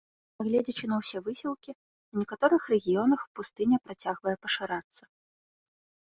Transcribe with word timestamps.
Нягледзячы 0.41 0.85
на 0.91 0.95
ўсе 1.01 1.17
высілкі, 1.27 1.71
у 2.13 2.21
некаторых 2.21 2.61
рэгіёнах 2.73 3.21
пустыня 3.41 3.77
працягвае 3.85 4.35
пашырацца. 4.49 5.03